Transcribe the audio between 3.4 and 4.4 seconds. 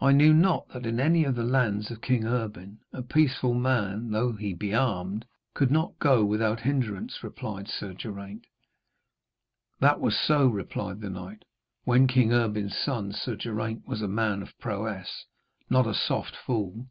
man, though